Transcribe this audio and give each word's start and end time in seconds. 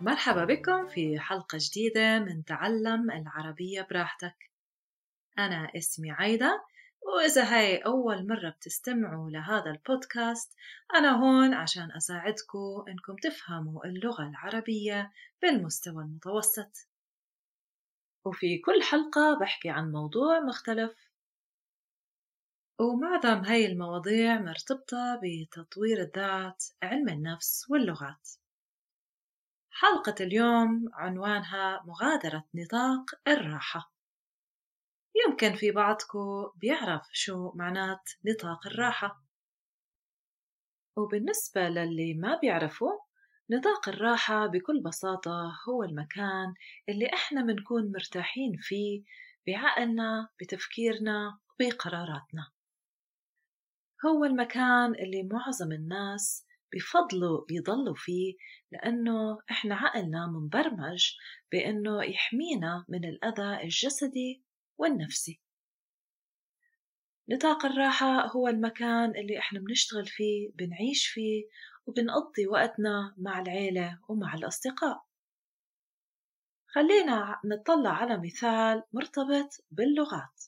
مرحبا 0.00 0.44
بكم 0.44 0.88
في 0.88 1.20
حلقة 1.20 1.58
جديدة 1.60 2.18
من 2.18 2.44
تعلم 2.44 3.10
العربية 3.10 3.86
براحتك. 3.90 4.50
أنا 5.38 5.72
اسمي 5.76 6.10
عايدة 6.10 6.64
وإذا 7.02 7.44
هاي 7.44 7.76
أول 7.76 8.28
مرة 8.28 8.50
بتستمعوا 8.50 9.30
لهذا 9.30 9.70
البودكاست 9.70 10.56
أنا 10.94 11.10
هون 11.10 11.54
عشان 11.54 11.92
أساعدكم 11.92 12.84
إنكم 12.88 13.16
تفهموا 13.22 13.84
اللغة 13.84 14.28
العربية 14.28 15.12
بالمستوى 15.42 16.04
المتوسط. 16.04 16.88
وفي 18.24 18.58
كل 18.58 18.82
حلقة 18.82 19.38
بحكي 19.40 19.70
عن 19.70 19.92
موضوع 19.92 20.40
مختلف. 20.40 21.10
ومعظم 22.78 23.44
هاي 23.44 23.66
المواضيع 23.66 24.40
مرتبطة 24.40 25.20
بتطوير 25.22 26.00
الذات 26.00 26.64
علم 26.82 27.08
النفس 27.08 27.70
واللغات. 27.70 28.39
حلقة 29.80 30.14
اليوم 30.20 30.88
عنوانها 30.92 31.82
مغادرة 31.86 32.44
نطاق 32.54 33.04
الراحة. 33.28 33.92
يمكن 35.26 35.54
في 35.54 35.70
بعضكم 35.70 36.50
بيعرف 36.56 37.08
شو 37.12 37.52
معنات 37.54 38.10
نطاق 38.24 38.66
الراحة. 38.66 39.24
وبالنسبة 40.96 41.68
للي 41.68 42.14
ما 42.14 42.38
بيعرفوا 42.38 42.92
نطاق 43.50 43.88
الراحة 43.88 44.46
بكل 44.46 44.82
بساطة 44.82 45.52
هو 45.68 45.82
المكان 45.82 46.54
اللي 46.88 47.10
إحنا 47.14 47.42
بنكون 47.42 47.92
مرتاحين 47.92 48.56
فيه 48.58 49.02
بعقلنا 49.46 50.28
بتفكيرنا 50.40 51.38
بقراراتنا. 51.60 52.50
هو 54.06 54.24
المكان 54.24 54.94
اللي 54.94 55.22
معظم 55.22 55.72
الناس 55.72 56.49
بفضلوا 56.74 57.44
يضلوا 57.50 57.94
فيه 57.96 58.34
لأنه 58.72 59.38
إحنا 59.50 59.74
عقلنا 59.74 60.26
مبرمج 60.26 61.16
بأنه 61.52 62.04
يحمينا 62.04 62.84
من 62.88 63.04
الأذى 63.04 63.64
الجسدي 63.64 64.42
والنفسي. 64.78 65.40
نطاق 67.28 67.66
الراحة 67.66 68.26
هو 68.26 68.48
المكان 68.48 69.10
اللي 69.10 69.38
إحنا 69.38 69.60
بنشتغل 69.60 70.06
فيه 70.06 70.50
بنعيش 70.54 71.06
فيه 71.06 71.44
وبنقضي 71.86 72.46
وقتنا 72.46 73.14
مع 73.18 73.40
العيلة 73.40 74.00
ومع 74.08 74.34
الأصدقاء. 74.34 75.04
خلينا 76.66 77.40
نطلع 77.44 77.90
على 77.90 78.20
مثال 78.26 78.82
مرتبط 78.92 79.64
باللغات. 79.70 80.44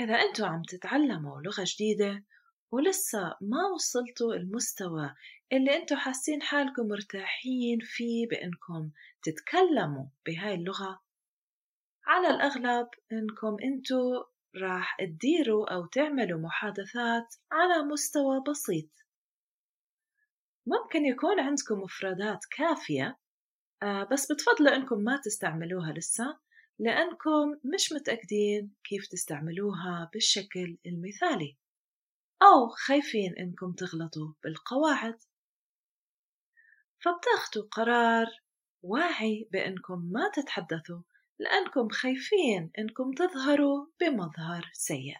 إذا 0.00 0.14
أنتوا 0.14 0.46
عم 0.46 0.62
تتعلموا 0.62 1.40
لغة 1.42 1.64
جديدة 1.66 2.24
ولسه 2.72 3.36
ما 3.40 3.66
وصلتوا 3.74 4.34
المستوى 4.34 5.14
اللي 5.52 5.76
أنتوا 5.76 5.96
حاسين 5.96 6.42
حالكم 6.42 6.88
مرتاحين 6.88 7.78
فيه 7.82 8.28
بإنكم 8.28 8.90
تتكلموا 9.22 10.06
بهاي 10.26 10.54
اللغة. 10.54 11.02
على 12.06 12.28
الأغلب 12.28 12.88
إنكم 13.12 13.56
أنتوا 13.64 14.24
راح 14.56 14.96
تديروا 15.00 15.74
أو 15.74 15.86
تعملوا 15.86 16.40
محادثات 16.40 17.34
على 17.52 17.82
مستوى 17.82 18.42
بسيط. 18.48 18.90
ممكن 20.66 21.04
يكون 21.04 21.40
عندكم 21.40 21.78
مفردات 21.80 22.40
كافية 22.56 23.18
آه، 23.82 24.08
بس 24.12 24.32
بتفضلوا 24.32 24.76
إنكم 24.76 25.00
ما 25.00 25.20
تستعملوها 25.24 25.92
لسه 25.92 26.38
لأنكم 26.78 27.58
مش 27.74 27.92
متأكدين 27.92 28.74
كيف 28.84 29.06
تستعملوها 29.06 30.10
بالشكل 30.12 30.78
المثالي. 30.86 31.56
أو 32.42 32.68
خايفين 32.68 33.34
إنكم 33.38 33.72
تغلطوا 33.72 34.32
بالقواعد. 34.44 35.18
فبتاخدوا 36.98 37.68
قرار 37.70 38.26
واعي 38.82 39.48
بإنكم 39.52 40.08
ما 40.12 40.30
تتحدثوا 40.34 41.02
لأنكم 41.38 41.88
خايفين 41.88 42.70
إنكم 42.78 43.12
تظهروا 43.12 43.86
بمظهر 44.00 44.70
سيء. 44.72 45.16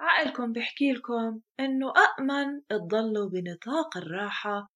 عقلكم 0.00 0.52
بيحكي 0.52 0.92
لكم 0.92 1.40
إنه 1.60 1.92
أأمن 1.96 2.62
تضلوا 2.68 3.28
بنطاق 3.28 3.96
الراحة 3.96 4.70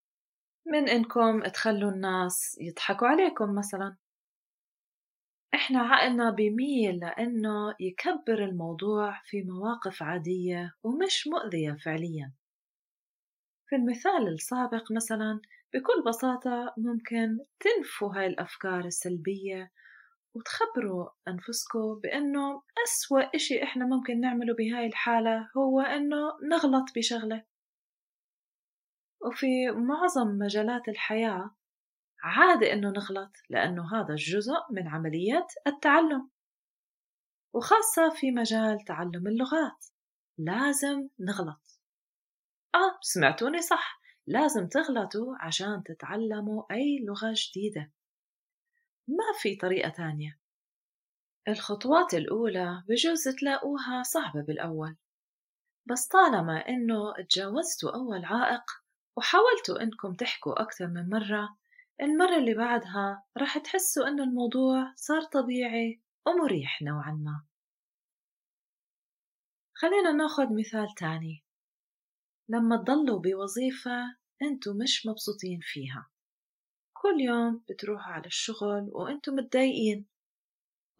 من 0.66 0.88
إنكم 0.88 1.42
تخلوا 1.42 1.91
الناس 1.91 2.56
يضحكوا 2.60 3.08
عليكم 3.08 3.54
مثلا. 3.54 3.97
إحنا 5.54 5.80
عقلنا 5.80 6.30
بيميل 6.30 6.96
لأنه 6.96 7.74
يكبر 7.80 8.44
الموضوع 8.44 9.20
في 9.24 9.42
مواقف 9.42 10.02
عادية 10.02 10.74
ومش 10.82 11.26
مؤذية 11.26 11.76
فعليا. 11.84 12.32
في 13.68 13.76
المثال 13.76 14.28
السابق 14.28 14.92
مثلا 14.92 15.40
بكل 15.74 16.02
بساطة 16.06 16.74
ممكن 16.78 17.38
تنفوا 17.60 18.14
هاي 18.16 18.26
الأفكار 18.26 18.84
السلبية 18.84 19.72
وتخبروا 20.34 21.08
أنفسكم 21.28 22.00
بأنه 22.02 22.62
أسوأ 22.84 23.20
إشي 23.34 23.62
إحنا 23.62 23.86
ممكن 23.86 24.20
نعمله 24.20 24.54
بهاي 24.54 24.86
الحالة 24.86 25.50
هو 25.56 25.80
أنه 25.80 26.18
نغلط 26.50 26.84
بشغلة. 26.96 27.44
وفي 29.22 29.70
معظم 29.70 30.28
مجالات 30.38 30.88
الحياة 30.88 31.56
عادي 32.26 32.72
إنه 32.72 32.91
نغلط 32.91 33.32
لأنه 33.50 33.94
هذا 33.94 34.14
جزء 34.14 34.53
من 34.70 34.88
عملية 34.88 35.47
التعلم. 35.66 36.31
وخاصة 37.54 38.10
في 38.16 38.31
مجال 38.31 38.84
تعلم 38.84 39.26
اللغات. 39.26 39.87
لازم 40.38 41.09
نغلط. 41.20 41.81
آه 42.75 42.98
سمعتوني 43.00 43.62
صح. 43.62 44.00
لازم 44.26 44.69
تغلطوا 44.69 45.37
عشان 45.41 45.82
تتعلموا 45.84 46.64
أي 46.70 47.04
لغة 47.06 47.34
جديدة. 47.34 47.92
ما 49.08 49.25
في 49.41 49.56
طريقة 49.56 49.88
تانية. 49.88 50.38
الخطوات 51.48 52.14
الأولى 52.14 52.82
بجوز 52.88 53.28
تلاقوها 53.28 54.03
صعبة 54.03 54.43
بالأول. 54.43 54.97
بس 55.87 56.08
طالما 56.08 56.69
إنه 56.69 57.14
تجاوزتوا 57.28 57.94
أول 57.94 58.25
عائق 58.25 58.64
وحاولتوا 59.16 59.82
إنكم 59.82 60.14
تحكوا 60.14 60.62
أكثر 60.62 60.87
من 60.87 61.08
مرة 61.08 61.56
المرة 62.02 62.38
اللي 62.38 62.54
بعدها 62.54 63.24
راح 63.36 63.58
تحسوا 63.58 64.08
إنه 64.08 64.24
الموضوع 64.24 64.92
صار 64.96 65.22
طبيعي 65.22 66.02
ومريح 66.26 66.82
نوعا 66.82 67.12
ما. 67.12 67.44
خلينا 69.74 70.12
ناخد 70.12 70.52
مثال 70.52 70.94
تاني. 70.96 71.44
لما 72.48 72.76
تضلوا 72.76 73.20
بوظيفة 73.20 74.16
انتو 74.42 74.74
مش 74.74 75.06
مبسوطين 75.06 75.60
فيها. 75.62 76.10
كل 76.92 77.20
يوم 77.20 77.64
بتروحوا 77.70 78.12
على 78.12 78.26
الشغل 78.26 78.90
وانتو 78.92 79.32
متضايقين 79.32 80.06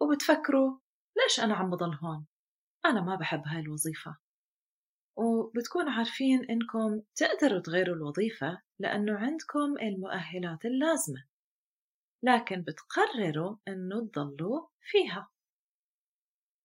وبتفكروا 0.01 0.79
ليش 1.17 1.39
أنا 1.39 1.55
عم 1.55 1.69
بضل 1.69 1.93
هون؟ 1.95 2.25
أنا 2.85 3.01
ما 3.01 3.15
بحب 3.15 3.41
هاي 3.45 3.59
الوظيفة. 3.59 4.17
وبتكونوا 5.17 5.91
عارفين 5.91 6.45
إنكم 6.49 7.01
تقدروا 7.15 7.59
تغيروا 7.59 7.95
الوظيفة 7.95 8.61
لأنه 8.79 9.17
عندكم 9.17 9.77
المؤهلات 9.81 10.65
اللازمة 10.65 11.25
لكن 12.23 12.61
بتقرروا 12.61 13.55
إنه 13.67 14.07
تضلوا 14.07 14.67
فيها. 14.81 15.29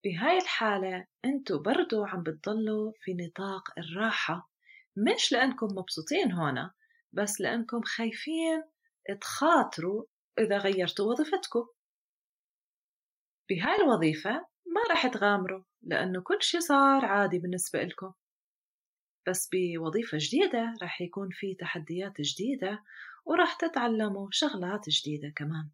بهاي 0.04 0.38
الحالة 0.38 1.06
أنتوا 1.24 1.58
برضو 1.58 2.04
عم 2.04 2.22
بتضلوا 2.22 2.92
في 3.00 3.14
نطاق 3.14 3.62
الراحة 3.78 4.50
مش 4.96 5.32
لأنكم 5.32 5.66
مبسوطين 5.66 6.32
هنا 6.32 6.74
بس 7.12 7.40
لأنكم 7.40 7.82
خايفين 7.82 8.64
تخاطروا 9.20 10.04
إذا 10.38 10.58
غيرتوا 10.58 11.12
وظيفتكم. 11.12 11.66
بهاي 13.50 13.76
الوظيفة 13.76 14.46
ما 14.66 14.82
رح 14.90 15.06
تغامروا 15.06 15.62
لأنه 15.82 16.20
كل 16.22 16.38
شي 16.40 16.60
صار 16.60 17.04
عادي 17.04 17.38
بالنسبة 17.38 17.82
لكم 17.82 18.12
بس 19.28 19.48
بوظيفة 19.52 20.18
جديدة 20.20 20.74
رح 20.82 21.00
يكون 21.00 21.28
في 21.32 21.54
تحديات 21.54 22.20
جديدة 22.20 22.84
ورح 23.24 23.54
تتعلموا 23.54 24.28
شغلات 24.30 24.88
جديدة 24.88 25.32
كمان. 25.36 25.70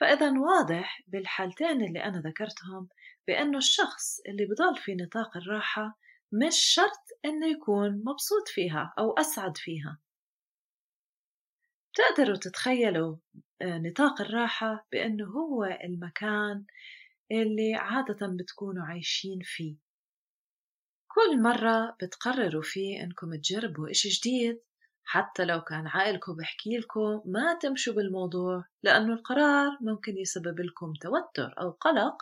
فإذا 0.00 0.30
واضح 0.30 1.02
بالحالتين 1.06 1.84
اللي 1.84 2.04
أنا 2.04 2.18
ذكرتهم 2.20 2.88
بأنه 3.26 3.58
الشخص 3.58 4.20
اللي 4.28 4.44
بضل 4.46 4.76
في 4.82 4.94
نطاق 4.94 5.36
الراحة 5.36 5.98
مش 6.32 6.56
شرط 6.74 7.04
إنه 7.24 7.46
يكون 7.46 8.02
مبسوط 8.04 8.48
فيها 8.48 8.94
أو 8.98 9.12
أسعد 9.12 9.56
فيها. 9.56 9.98
بتقدروا 11.92 12.36
تتخيلوا 12.36 13.16
آه، 13.62 13.78
نطاق 13.78 14.20
الراحة 14.20 14.86
بأنه 14.92 15.24
هو 15.24 15.64
المكان 15.64 16.64
اللي 17.32 17.74
عادة 17.74 18.36
بتكونوا 18.40 18.84
عايشين 18.84 19.38
فيه. 19.44 19.89
كل 21.14 21.42
مرة 21.42 21.96
بتقرروا 22.02 22.62
فيه 22.62 23.02
إنكم 23.02 23.34
تجربوا 23.34 23.90
إشي 23.90 24.08
جديد 24.08 24.60
حتى 25.04 25.44
لو 25.44 25.60
كان 25.60 25.86
عائلكم 25.86 26.36
بحكي 26.36 26.78
لكم 26.78 27.22
ما 27.24 27.58
تمشوا 27.62 27.94
بالموضوع 27.94 28.64
لأنه 28.82 29.12
القرار 29.12 29.78
ممكن 29.80 30.18
يسبب 30.18 30.60
لكم 30.60 30.92
توتر 31.00 31.54
أو 31.60 31.70
قلق. 31.70 32.16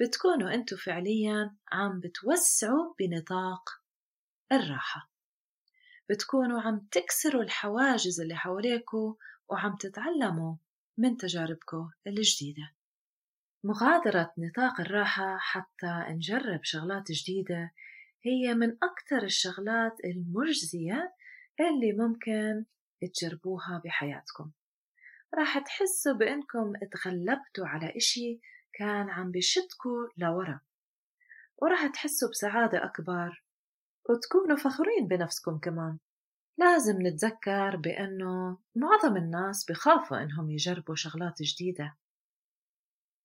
بتكونوا 0.00 0.54
أنتوا 0.54 0.78
فعليا 0.78 1.56
عم 1.72 2.00
بتوسعوا 2.00 2.94
بنطاق 2.98 3.70
الراحة. 4.52 5.10
بتكونوا 6.10 6.60
عم 6.60 6.86
تكسروا 6.90 7.42
الحواجز 7.42 8.20
اللي 8.20 8.36
حواليكوا 8.36 9.14
وعم 9.48 9.76
تتعلموا 9.76 10.56
من 10.98 11.16
تجاربكم 11.16 11.90
الجديدة. 12.06 12.72
مغادرة 13.64 14.32
نطاق 14.38 14.80
الراحة 14.80 15.36
حتى 15.38 16.04
نجرب 16.08 16.60
شغلات 16.62 17.12
جديدة 17.12 17.72
هي 18.24 18.54
من 18.54 18.76
أكثر 18.82 19.22
الشغلات 19.22 19.96
المجزية 20.04 21.14
اللي 21.60 21.92
ممكن 21.92 22.64
تجربوها 23.14 23.82
بحياتكم. 23.84 24.50
راح 25.38 25.58
تحسوا 25.58 26.12
بأنكم 26.12 26.72
تغلبتوا 26.92 27.66
على 27.66 27.96
إشي 27.96 28.40
كان 28.72 29.10
عم 29.10 29.30
بشدكوا 29.30 30.08
لورا 30.16 30.60
وراح 31.58 31.86
تحسوا 31.86 32.28
بسعادة 32.30 32.84
أكبر 32.84 33.44
وتكونوا 34.10 34.56
فخورين 34.56 35.08
بنفسكم 35.08 35.58
كمان. 35.58 35.98
لازم 36.58 37.06
نتذكر 37.06 37.76
بأنه 37.76 38.58
معظم 38.74 39.16
الناس 39.16 39.64
بخافوا 39.70 40.22
إنهم 40.22 40.50
يجربوا 40.50 40.94
شغلات 40.94 41.42
جديدة. 41.42 41.96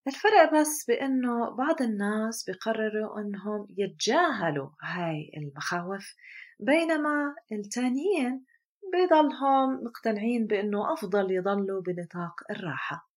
الفرق 0.07 0.53
بس 0.61 0.85
بأنه 0.87 1.49
بعض 1.49 1.81
الناس 1.81 2.49
بقرروا 2.49 3.19
أنهم 3.19 3.67
يتجاهلوا 3.77 4.69
هاي 4.81 5.31
المخاوف 5.37 6.15
بينما 6.59 7.35
التانيين 7.51 8.45
بيضلهم 8.91 9.83
مقتنعين 9.83 10.47
بأنه 10.47 10.93
أفضل 10.93 11.31
يضلوا 11.31 11.81
بنطاق 11.81 12.33
الراحة. 12.51 13.09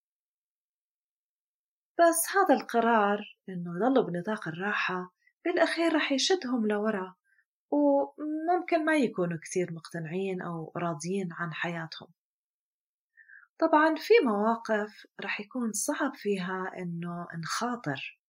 بس 1.98 2.26
هذا 2.36 2.54
القرار 2.60 3.36
إنه 3.48 3.76
يضلوا 3.76 4.04
بنطاق 4.04 4.48
الراحة 4.48 5.12
بالأخير 5.44 5.94
رح 5.94 6.12
يشدهم 6.12 6.66
لورا 6.66 7.14
وممكن 7.70 8.84
ما 8.84 8.96
يكونوا 8.96 9.38
كثير 9.42 9.72
مقتنعين 9.72 10.42
أو 10.42 10.72
راضيين 10.76 11.28
عن 11.32 11.52
حياتهم. 11.52 12.08
طبعا 13.58 13.94
في 13.98 14.14
مواقف 14.24 15.06
رح 15.20 15.40
يكون 15.40 15.72
صعب 15.72 16.14
فيها 16.14 16.72
إنه 16.78 17.26
نخاطر. 17.38 18.20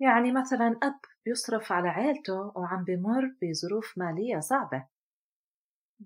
يعني 0.00 0.32
مثلا 0.32 0.78
أب 0.82 1.00
بيصرف 1.24 1.72
على 1.72 1.88
عيلته 1.88 2.52
وعم 2.56 2.84
بمر 2.84 3.34
بظروف 3.42 3.98
مالية 3.98 4.40
صعبة. 4.40 4.86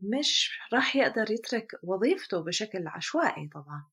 مش 0.03 0.59
راح 0.73 0.97
يقدر 0.97 1.31
يترك 1.31 1.73
وظيفته 1.83 2.45
بشكل 2.45 2.89
عشوائي 2.89 3.49
طبعا. 3.49 3.87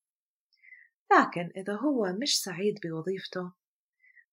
لكن 1.11 1.51
إذا 1.57 1.75
هو 1.75 2.13
مش 2.21 2.43
سعيد 2.43 2.79
بوظيفته 2.83 3.51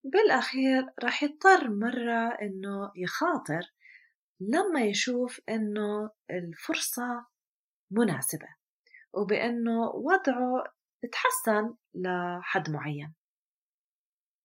بالأخير 0.04 0.86
راح 1.04 1.22
يضطر 1.22 1.70
مرة 1.70 2.28
إنه 2.42 2.92
يخاطر 2.96 3.62
لما 4.40 4.80
يشوف 4.80 5.40
إنه 5.48 6.10
الفرصة 6.30 7.26
مناسبة. 7.90 8.57
وبإنه 9.18 9.80
وضعه 9.80 10.64
تحسن 11.12 11.74
لحد 11.94 12.70
معين. 12.70 13.14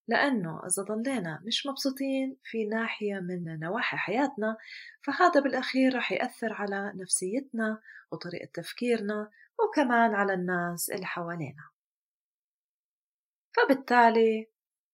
لأنه 0.07 0.61
إذا 0.65 0.83
ضلينا 0.83 1.41
مش 1.47 1.65
مبسوطين 1.67 2.37
في 2.43 2.65
ناحية 2.65 3.19
من 3.19 3.59
نواحي 3.59 3.97
حياتنا 3.97 4.57
فهذا 5.01 5.39
بالأخير 5.41 5.95
رح 5.95 6.11
يأثر 6.11 6.53
على 6.53 6.93
نفسيتنا 6.95 7.81
وطريقة 8.11 8.49
تفكيرنا 8.53 9.31
وكمان 9.59 10.15
على 10.15 10.33
الناس 10.33 10.89
اللي 10.89 11.05
حوالينا. 11.05 11.69
فبالتالي 13.55 14.49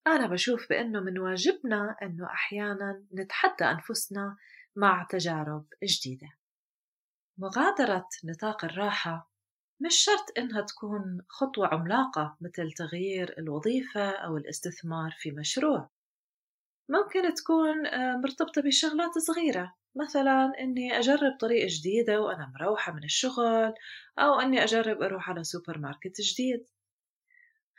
أنا 0.08 0.28
بشوف 0.28 0.70
بأنه 0.70 1.00
من 1.00 1.20
واجبنا 1.20 1.96
أنه 2.02 2.26
أحيانا 2.26 3.06
نتحدى 3.14 3.66
أنفسنا 3.66 4.38
مع 4.76 5.08
تجارب 5.10 5.68
جديدة. 5.84 6.28
مغادرة 7.38 8.08
نطاق 8.26 8.66
الراحة 8.66 9.29
مش 9.82 9.96
شرط 9.96 10.26
إنها 10.38 10.62
تكون 10.62 11.22
خطوة 11.30 11.68
عملاقة 11.68 12.38
مثل 12.42 12.72
تغيير 12.72 13.36
الوظيفة 13.38 14.10
أو 14.12 14.38
الاستثمار 14.38 15.16
في 15.20 15.32
مشروع. 15.32 15.90
ممكن 16.90 17.34
تكون 17.34 17.88
آه، 17.88 18.18
مرتبطة 18.18 18.62
بشغلات 18.62 19.18
صغيرة 19.18 19.76
مثلا 19.96 20.52
إني 20.60 21.00
أجرب 21.00 21.38
طريقة 21.40 21.68
جديدة 21.70 22.22
وأنا 22.22 22.52
مروحة 22.60 22.92
من 22.92 23.04
الشغل 23.04 23.74
أو 24.20 24.40
إني 24.40 24.64
أجرب 24.64 25.02
أروح 25.02 25.30
على 25.30 25.44
سوبر 25.44 25.78
ماركت 25.78 26.22
جديد. 26.22 26.66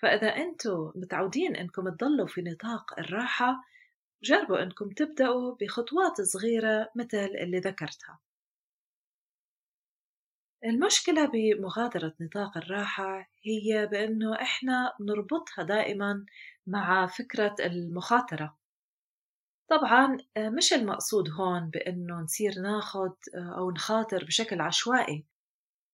فإذا 0.02 0.29
أنتم 0.29 0.93
متعودين 0.94 1.56
إنكم 1.56 1.88
تضلوا 1.88 2.26
في 2.26 2.43
نطاق 2.43 2.99
الراحة 2.99 3.64
جربوا 4.23 4.62
إنكم 4.62 4.91
تبدأوا 4.91 5.56
بخطوات 5.61 6.20
صغيرة 6.20 6.91
مثل 6.97 7.19
اللي 7.19 7.58
ذكرتها. 7.58 8.19
المشكلة 10.65 11.27
بمغادرة 11.27 12.15
نطاق 12.21 12.57
الراحة 12.59 13.31
هي 13.43 13.87
بأنه 13.87 14.43
إحنا 14.43 14.93
بنربطها 15.01 15.65
دائما 15.65 16.27
مع 16.67 17.07
فكرة 17.07 17.55
المخاطرة. 17.61 18.59
طبعا 19.71 20.17
مش 20.39 20.73
المقصود 20.73 21.31
هون 21.31 21.71
بأنه 21.71 22.15
نصير 22.21 22.53
ناخد 22.62 23.15
أو 23.35 23.71
نخاطر 23.71 24.25
بشكل 24.25 24.61
عشوائي. 24.61 25.27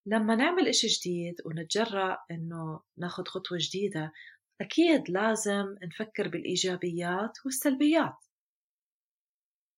لما 0.06 0.34
نعمل 0.34 0.68
إشي 0.68 0.86
جديد 0.86 1.34
ونتجرأ 1.44 2.18
إنه 2.30 2.80
ناخد 2.96 3.28
خطوة 3.28 3.58
جديدة 3.60 4.12
أكيد 4.60 5.10
لازم 5.10 5.76
نفكر 5.82 6.28
بالإيجابيات 6.28 7.38
والسلبيات. 7.44 8.24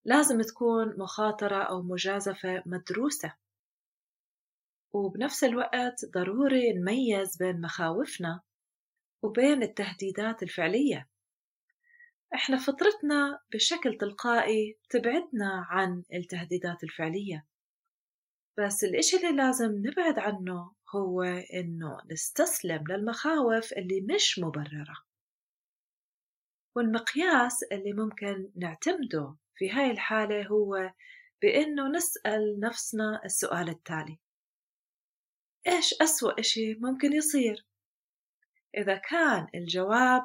لازم 0.04 0.42
تكون 0.42 0.98
مخاطرة 0.98 1.62
أو 1.62 1.82
مجازفة 1.82 2.62
مدروسة. 2.66 3.47
وبنفس 4.92 5.44
الوقت 5.44 6.04
ضروري 6.14 6.72
نميز 6.72 7.36
بين 7.36 7.60
مخاوفنا 7.60 8.40
وبين 9.22 9.62
التهديدات 9.62 10.42
الفعلية. 10.42 11.08
إحنا 12.34 12.56
فطرتنا 12.56 13.40
بشكل 13.54 13.98
تلقائي 13.98 14.78
تبعدنا 14.90 15.66
عن 15.68 16.04
التهديدات 16.14 16.84
الفعلية. 16.84 17.46
بس 18.58 18.84
الإشي 18.84 19.16
اللي 19.16 19.36
لازم 19.36 19.72
نبعد 19.86 20.18
عنه 20.18 20.72
هو 20.94 21.22
إنه 21.54 21.98
نستسلم 22.10 22.84
للمخاوف 22.88 23.72
اللي 23.72 24.00
مش 24.00 24.38
مبررة. 24.38 24.96
والمقياس 26.76 27.62
اللي 27.72 27.92
ممكن 27.92 28.50
نعتمده 28.56 29.36
في 29.54 29.70
هاي 29.70 29.90
الحالة 29.90 30.46
هو 30.46 30.92
بإنه 31.42 31.88
نسأل 31.88 32.60
نفسنا 32.60 33.20
السؤال 33.24 33.68
التالي. 33.68 34.18
إيش 35.68 35.94
أسوأ 36.02 36.40
إشي 36.40 36.74
ممكن 36.74 37.12
يصير؟ 37.12 37.66
إذا 38.76 38.96
كان 38.96 39.46
الجواب 39.54 40.24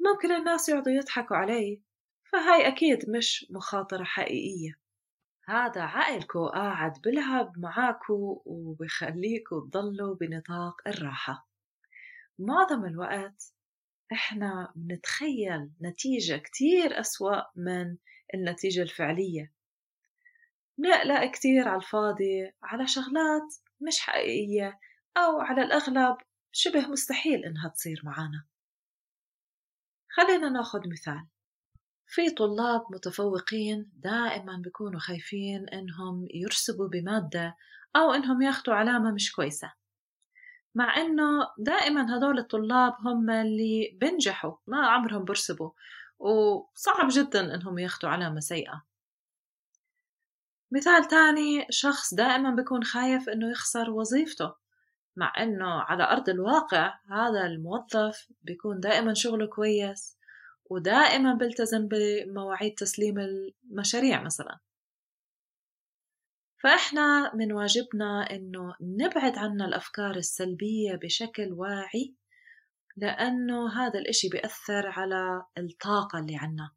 ممكن 0.00 0.32
الناس 0.32 0.68
يقعدوا 0.68 0.92
يضحكوا 0.92 1.36
علي 1.36 1.80
فهاي 2.32 2.68
أكيد 2.68 3.10
مش 3.10 3.46
مخاطرة 3.50 4.04
حقيقية. 4.04 4.78
هذا 5.48 5.82
عقلكو 5.82 6.46
قاعد 6.48 6.92
بلعب 7.04 7.52
معاكو 7.58 8.42
وبخليكو 8.44 9.60
تضلوا 9.60 10.14
بنطاق 10.14 10.74
الراحة. 10.86 11.48
معظم 12.38 12.84
الوقت 12.84 13.54
إحنا 14.12 14.72
بنتخيل 14.76 15.70
نتيجة 15.82 16.36
كتير 16.36 17.00
أسوأ 17.00 17.42
من 17.56 17.96
النتيجة 18.34 18.82
الفعلية. 18.82 19.52
نقلق 20.78 21.30
كتير 21.30 21.68
على 21.68 21.76
الفاضي 21.76 22.52
على 22.62 22.86
شغلات 22.86 23.54
مش 23.80 24.00
حقيقية 24.00 24.80
أو 25.16 25.40
على 25.40 25.62
الأغلب 25.62 26.16
شبه 26.52 26.86
مستحيل 26.88 27.44
إنها 27.44 27.68
تصير 27.68 28.00
معانا. 28.04 28.44
خلينا 30.10 30.48
ناخد 30.48 30.88
مثال. 30.88 31.26
في 32.06 32.30
طلاب 32.30 32.82
متفوقين 32.90 33.92
دائما 33.96 34.56
بيكونوا 34.64 35.00
خايفين 35.00 35.68
إنهم 35.68 36.26
يرسبوا 36.34 36.88
بمادة 36.88 37.56
أو 37.96 38.12
إنهم 38.12 38.42
ياخدوا 38.42 38.74
علامة 38.74 39.12
مش 39.12 39.32
كويسة 39.32 39.72
مع 40.74 40.96
إنه 40.96 41.24
دائما 41.58 42.16
هدول 42.16 42.38
الطلاب 42.38 42.94
هم 43.00 43.30
اللي 43.30 43.98
بنجحوا 44.00 44.56
ما 44.66 44.86
عمرهم 44.86 45.24
برسبوا 45.24 45.70
وصعب 46.18 47.08
جدا 47.10 47.54
إنهم 47.54 47.78
ياخدوا 47.78 48.10
علامة 48.10 48.40
سيئة. 48.40 48.89
مثال 50.72 51.08
تاني 51.08 51.66
شخص 51.70 52.14
دائما 52.14 52.50
بيكون 52.54 52.84
خايف 52.84 53.28
إنه 53.28 53.50
يخسر 53.50 53.90
وظيفته 53.90 54.54
مع 55.16 55.32
إنه 55.38 55.66
على 55.66 56.04
أرض 56.04 56.28
الواقع 56.28 56.94
هذا 57.10 57.46
الموظف 57.46 58.28
بيكون 58.42 58.80
دائما 58.80 59.14
شغله 59.14 59.46
كويس 59.46 60.18
ودائما 60.70 61.34
بيلتزم 61.34 61.88
بمواعيد 61.88 62.74
تسليم 62.74 63.14
المشاريع 63.18 64.22
مثلا. 64.22 64.58
فإحنا 66.62 67.34
من 67.34 67.52
واجبنا 67.52 68.30
إنه 68.30 68.74
نبعد 68.80 69.38
عنا 69.38 69.64
الأفكار 69.64 70.16
السلبية 70.16 70.96
بشكل 71.02 71.52
واعي 71.52 72.14
لأنه 72.96 73.72
هذا 73.72 73.98
الإشي 73.98 74.28
بيأثر 74.28 74.86
على 74.86 75.42
الطاقة 75.58 76.18
اللي 76.18 76.36
عنا. 76.36 76.70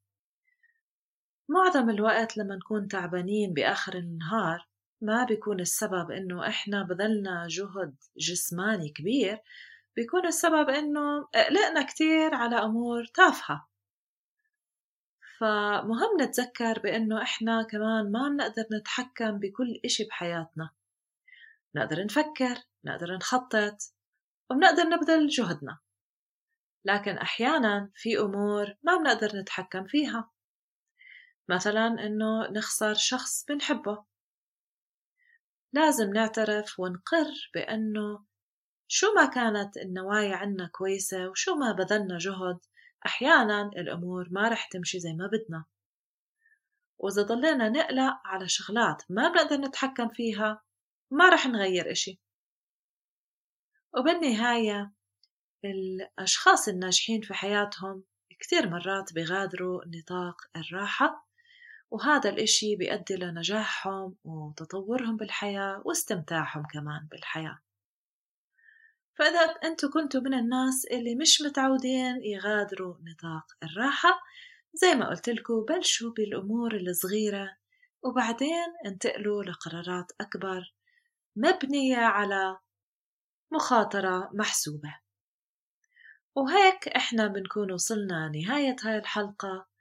معظم 1.53 1.89
الوقت 1.89 2.37
لما 2.37 2.55
نكون 2.55 2.87
تعبانين 2.87 3.53
بآخر 3.53 3.95
النهار 3.95 4.67
ما 5.01 5.23
بيكون 5.25 5.59
السبب 5.59 6.11
إنه 6.11 6.47
إحنا 6.47 6.83
بذلنا 6.83 7.47
جهد 7.49 7.95
جسماني 8.17 8.89
كبير 8.89 9.41
بيكون 9.95 10.25
السبب 10.25 10.69
إنه 10.69 11.23
قلقنا 11.23 11.83
كتير 11.83 12.35
على 12.35 12.55
أمور 12.55 13.05
تافهة. 13.05 13.67
فمهم 15.39 16.21
نتذكر 16.21 16.79
بإنه 16.79 17.21
إحنا 17.21 17.63
كمان 17.63 18.11
ما 18.11 18.29
بنقدر 18.29 18.63
نتحكم 18.73 19.39
بكل 19.39 19.79
إشي 19.85 20.03
بحياتنا. 20.03 20.69
نقدر 21.75 22.05
نفكر 22.05 22.55
نقدر 22.85 23.15
نخطط 23.15 23.77
وبنقدر 24.49 24.83
نبذل 24.83 25.27
جهدنا. 25.27 25.79
لكن 26.85 27.17
أحيانا 27.17 27.91
في 27.95 28.19
أمور 28.19 28.75
ما 28.83 28.97
بنقدر 28.97 29.37
نتحكم 29.37 29.85
فيها. 29.87 30.32
مثلا 31.49 31.87
إنه 31.87 32.47
نخسر 32.51 32.93
شخص 32.93 33.45
بنحبه. 33.45 34.05
لازم 35.73 36.13
نعترف 36.13 36.79
ونقر 36.79 37.49
بأنه 37.53 38.25
شو 38.87 39.13
ما 39.13 39.25
كانت 39.25 39.77
النوايا 39.77 40.35
عنا 40.35 40.69
كويسة 40.71 41.29
وشو 41.29 41.55
ما 41.55 41.71
بذلنا 41.71 42.17
جهد 42.17 42.59
أحيانا 43.05 43.61
الأمور 43.61 44.27
ما 44.31 44.49
رح 44.49 44.67
تمشي 44.67 44.99
زي 44.99 45.13
ما 45.13 45.27
بدنا. 45.27 45.65
وإذا 46.97 47.21
ضلينا 47.21 47.69
نقلق 47.69 48.21
على 48.25 48.49
شغلات 48.49 49.03
ما 49.09 49.29
بنقدر 49.29 49.57
نتحكم 49.57 50.09
فيها 50.09 50.63
ما 51.11 51.29
رح 51.29 51.47
نغير 51.47 51.91
إشي. 51.91 52.21
وبالنهاية 53.97 54.93
الأشخاص 55.65 56.67
الناجحين 56.67 57.21
في 57.21 57.33
حياتهم 57.33 58.03
كتير 58.39 58.69
مرات 58.69 59.13
بيغادروا 59.13 59.81
نطاق 59.87 60.41
الراحة 60.55 61.27
وهذا 61.93 62.29
الإشي 62.29 62.75
بيؤدي 62.75 63.15
لنجاحهم 63.15 64.15
وتطورهم 64.23 65.17
بالحياة 65.17 65.81
واستمتاعهم 65.85 66.63
كمان 66.73 67.07
بالحياة. 67.11 67.59
فإذا 69.19 69.39
أنتوا 69.39 69.89
كنتوا 69.89 70.21
من 70.21 70.33
الناس 70.33 70.85
اللي 70.91 71.15
مش 71.15 71.41
متعودين 71.41 72.23
يغادروا 72.23 72.95
نطاق 73.03 73.45
الراحة 73.63 74.21
زي 74.73 74.95
ما 74.95 75.09
قلت 75.09 75.29
لكم 75.29 75.65
بلشوا 75.65 76.11
بالأمور 76.11 76.75
الصغيرة 76.75 77.57
وبعدين 78.03 78.67
انتقلوا 78.85 79.43
لقرارات 79.43 80.11
أكبر 80.21 80.73
مبنية 81.35 81.97
على 81.97 82.57
مخاطرة 83.51 84.29
محسوبة. 84.33 84.95
وهيك 86.35 86.87
إحنا 86.87 87.27
بنكون 87.27 87.71
وصلنا 87.71 88.29
نهاية 88.29 88.75
هاي 88.83 88.97
الحلقة. 88.97 89.72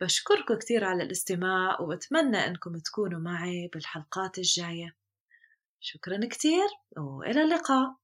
بشكركم 0.00 0.54
كتير 0.54 0.84
على 0.84 1.02
الاستماع 1.02 1.80
وبتمنى 1.80 2.46
إنكم 2.46 2.78
تكونوا 2.78 3.20
معي 3.20 3.68
بالحلقات 3.72 4.38
الجاية. 4.38 4.96
شكرا 5.80 6.20
كتير 6.30 6.68
وإلى 6.96 7.42
اللقاء. 7.42 7.96